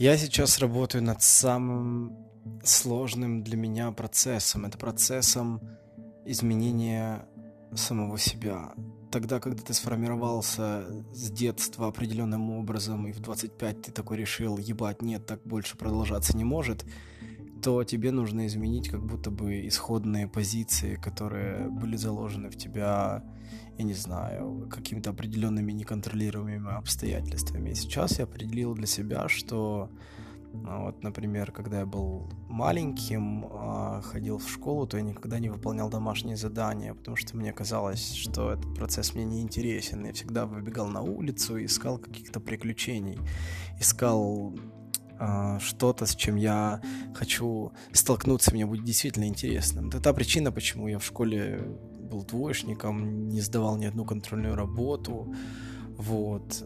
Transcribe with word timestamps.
Я 0.00 0.16
сейчас 0.16 0.58
работаю 0.60 1.04
над 1.04 1.20
самым 1.20 2.16
сложным 2.64 3.42
для 3.42 3.58
меня 3.58 3.92
процессом. 3.92 4.64
Это 4.64 4.78
процессом 4.78 5.60
изменения 6.24 7.26
самого 7.74 8.16
себя. 8.16 8.72
Тогда, 9.12 9.40
когда 9.40 9.62
ты 9.62 9.74
сформировался 9.74 10.86
с 11.12 11.30
детства 11.30 11.88
определенным 11.88 12.50
образом, 12.50 13.08
и 13.08 13.12
в 13.12 13.20
25 13.20 13.82
ты 13.82 13.92
такой 13.92 14.16
решил, 14.16 14.56
ебать, 14.56 15.02
нет, 15.02 15.26
так 15.26 15.42
больше 15.42 15.76
продолжаться 15.76 16.34
не 16.34 16.44
может, 16.44 16.86
то 17.62 17.84
тебе 17.84 18.10
нужно 18.10 18.46
изменить 18.46 18.88
как 18.88 19.04
будто 19.04 19.30
бы 19.30 19.66
исходные 19.66 20.26
позиции, 20.28 20.96
которые 20.96 21.68
были 21.68 21.96
заложены 21.96 22.50
в 22.50 22.56
тебя, 22.56 23.24
я 23.78 23.84
не 23.84 23.94
знаю, 23.94 24.68
какими-то 24.70 25.10
определенными 25.10 25.72
неконтролируемыми 25.72 26.76
обстоятельствами. 26.76 27.70
И 27.70 27.74
сейчас 27.74 28.18
я 28.18 28.24
определил 28.24 28.74
для 28.74 28.86
себя, 28.86 29.28
что 29.28 29.90
а 30.66 30.84
вот, 30.84 31.02
например, 31.02 31.52
когда 31.52 31.80
я 31.80 31.86
был 31.86 32.28
маленьким, 32.48 33.46
а, 33.50 34.00
ходил 34.02 34.38
в 34.38 34.50
школу, 34.50 34.86
то 34.86 34.96
я 34.96 35.02
никогда 35.02 35.38
не 35.38 35.48
выполнял 35.48 35.88
домашние 35.88 36.36
задания, 36.36 36.92
потому 36.92 37.16
что 37.16 37.36
мне 37.36 37.52
казалось, 37.52 38.14
что 38.14 38.52
этот 38.52 38.74
процесс 38.74 39.14
мне 39.14 39.24
не 39.24 39.42
интересен. 39.42 40.04
Я 40.04 40.12
всегда 40.12 40.46
выбегал 40.46 40.88
на 40.88 41.02
улицу 41.02 41.56
и 41.56 41.66
искал 41.66 41.98
каких-то 41.98 42.40
приключений, 42.40 43.18
искал 43.78 44.54
а, 45.20 45.60
что-то, 45.60 46.06
с 46.06 46.16
чем 46.16 46.36
я 46.36 46.80
хочу 47.14 47.72
столкнуться, 47.92 48.52
мне 48.52 48.64
будет 48.64 48.84
действительно 48.84 49.24
интересным. 49.24 49.88
Это 49.88 50.00
та 50.00 50.12
причина, 50.14 50.50
почему 50.50 50.88
я 50.88 50.98
в 50.98 51.04
школе 51.04 51.60
был 52.10 52.24
двоечником, 52.24 53.28
не 53.28 53.42
сдавал 53.42 53.76
ни 53.76 53.84
одну 53.84 54.06
контрольную 54.06 54.56
работу, 54.56 55.32
вот. 55.96 56.64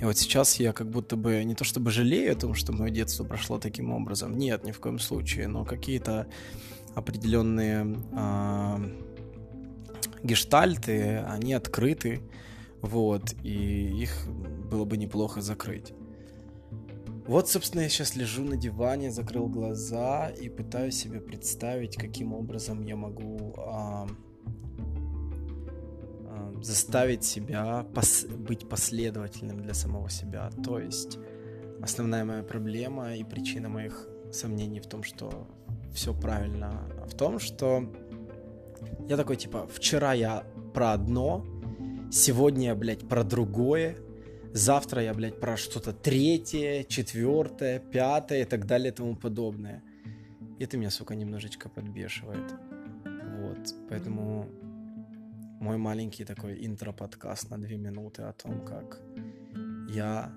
И 0.00 0.04
вот 0.04 0.18
сейчас 0.18 0.60
я 0.60 0.72
как 0.72 0.90
будто 0.90 1.16
бы 1.16 1.44
не 1.44 1.54
то 1.54 1.64
чтобы 1.64 1.90
жалею 1.90 2.32
о 2.32 2.36
том, 2.36 2.54
что 2.54 2.72
мое 2.72 2.90
детство 2.90 3.24
прошло 3.24 3.58
таким 3.58 3.92
образом. 3.92 4.36
Нет, 4.36 4.64
ни 4.64 4.72
в 4.72 4.80
коем 4.80 4.98
случае. 4.98 5.48
Но 5.48 5.64
какие-то 5.64 6.26
определенные 6.94 7.96
э, 8.12 8.76
гештальты, 10.22 11.18
они 11.18 11.54
открыты. 11.54 12.20
Вот, 12.80 13.32
и 13.44 14.02
их 14.02 14.26
было 14.70 14.84
бы 14.84 14.96
неплохо 14.96 15.40
закрыть. 15.40 15.92
Вот, 17.26 17.48
собственно, 17.48 17.82
я 17.82 17.88
сейчас 17.88 18.16
лежу 18.16 18.44
на 18.44 18.56
диване, 18.56 19.10
закрыл 19.10 19.48
глаза 19.48 20.28
и 20.30 20.48
пытаюсь 20.48 20.96
себе 20.96 21.20
представить, 21.20 21.96
каким 21.96 22.34
образом 22.34 22.82
я 22.82 22.96
могу 22.96 23.54
э, 23.56 24.06
заставить 26.62 27.24
себя 27.24 27.86
пос 27.94 28.24
быть 28.24 28.68
последовательным 28.68 29.62
для 29.62 29.74
самого 29.74 30.10
себя. 30.10 30.50
То 30.64 30.80
есть 30.80 31.18
основная 31.80 32.24
моя 32.24 32.42
проблема 32.42 33.14
и 33.14 33.24
причина 33.24 33.68
моих 33.68 34.08
сомнений 34.32 34.80
в 34.80 34.86
том, 34.86 35.04
что 35.04 35.46
все 35.92 36.14
правильно, 36.14 36.88
в 37.06 37.14
том, 37.14 37.38
что 37.38 37.84
я 39.08 39.16
такой 39.16 39.36
типа, 39.36 39.68
вчера 39.72 40.12
я 40.12 40.44
про 40.74 40.92
одно, 40.92 41.44
сегодня 42.10 42.68
я, 42.68 42.74
блядь, 42.74 43.06
про 43.08 43.24
другое, 43.24 43.96
завтра 44.52 45.02
я, 45.02 45.14
блядь, 45.14 45.40
про 45.40 45.56
что-то 45.56 45.92
третье, 45.92 46.84
четвертое, 46.84 47.78
пятое 47.78 48.42
и 48.42 48.44
так 48.44 48.66
далее 48.66 48.92
и 48.92 48.94
тому 48.94 49.16
подобное. 49.16 49.82
И 50.58 50.64
это 50.64 50.76
меня, 50.76 50.90
сука, 50.90 51.14
немножечко 51.14 51.68
подбешивает. 51.68 52.54
Вот, 53.04 53.74
поэтому 53.88 54.48
мой 55.60 55.76
маленький 55.76 56.24
такой 56.24 56.66
интро-подкаст 56.66 57.50
на 57.50 57.58
две 57.58 57.76
минуты 57.76 58.22
о 58.22 58.32
том, 58.32 58.64
как 58.64 59.00
я 59.88 60.32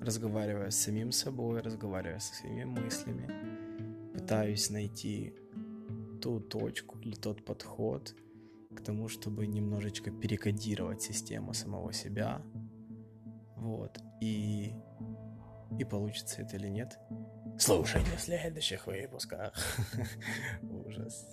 разговариваю 0.00 0.70
с 0.70 0.76
самим 0.76 1.12
собой, 1.12 1.60
разговариваю 1.60 2.20
со 2.20 2.34
своими 2.34 2.64
мыслями, 2.64 3.28
пытаюсь 4.14 4.70
найти 4.70 5.34
ту 6.20 6.40
точку 6.40 6.98
или 7.00 7.14
тот 7.14 7.44
подход 7.44 8.14
к 8.74 8.80
тому, 8.80 9.08
чтобы 9.08 9.46
немножечко 9.46 10.10
перекодировать 10.10 11.02
систему 11.02 11.54
самого 11.54 11.92
себя. 11.92 12.42
Вот. 13.62 14.00
И, 14.20 14.74
и 15.78 15.84
получится 15.84 16.42
это 16.42 16.56
или 16.56 16.66
нет. 16.66 16.98
Слушайте 17.58 18.10
в 18.16 18.20
следующих 18.20 18.88
выпусках. 18.88 19.54
Ужас. 20.62 21.30